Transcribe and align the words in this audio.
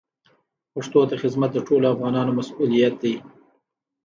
پښتو 0.73 0.99
ته 1.09 1.15
خدمت 1.21 1.49
د 1.53 1.57
ټولو 1.67 1.85
افغانانو 1.93 2.31
مسوولیت 2.39 2.95
دی. 3.03 3.15